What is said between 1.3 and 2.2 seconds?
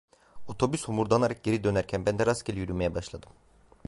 geri dönerken ben